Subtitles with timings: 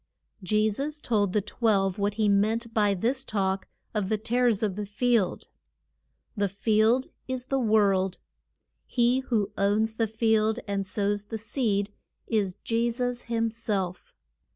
[0.41, 4.75] Je sus told the twelve what he meant by this talk of the tares of
[4.75, 5.47] the field.
[6.35, 8.17] The field is the world.
[8.87, 11.93] He who owns the field and sows the seed,
[12.25, 14.11] is Je sus him self.